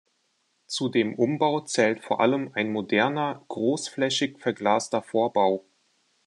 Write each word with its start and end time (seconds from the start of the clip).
Zu 0.65 0.89
dem 0.89 1.13
Umbau 1.13 1.59
zählt 1.61 1.99
vor 1.99 2.21
allem 2.21 2.49
ein 2.55 2.71
moderner, 2.71 3.45
großflächig 3.49 4.39
verglaster 4.39 5.03
Vorbau. 5.03 5.63